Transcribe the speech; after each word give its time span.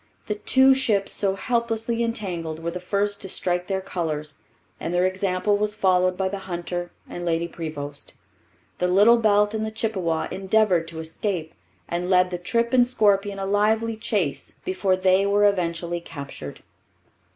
The 0.25 0.33
two 0.33 0.73
ships 0.73 1.11
so 1.11 1.35
helplessly 1.35 2.01
entangled 2.01 2.59
were 2.59 2.71
the 2.71 2.79
first 2.79 3.21
to 3.21 3.29
strike 3.29 3.67
their 3.67 3.81
colours, 3.81 4.37
and 4.79 4.91
their 4.91 5.05
example 5.05 5.57
was 5.57 5.75
followed 5.75 6.17
by 6.17 6.27
the 6.27 6.39
Hunter 6.49 6.89
and 7.07 7.23
Lady 7.23 7.47
Prevost. 7.47 8.13
The 8.79 8.87
Little 8.87 9.17
Belt 9.17 9.53
and 9.53 9.63
the 9.63 9.69
Chippewa 9.69 10.27
endeavoured 10.31 10.87
to 10.87 10.99
escape, 10.99 11.53
and 11.87 12.09
led 12.09 12.31
the 12.31 12.39
Trippe 12.39 12.73
and 12.73 12.87
Scorpion 12.87 13.37
a 13.37 13.45
lively 13.45 13.95
chase 13.95 14.55
before 14.65 14.95
they 14.95 15.27
were 15.27 15.45
eventually 15.45 16.01
captured. 16.01 16.63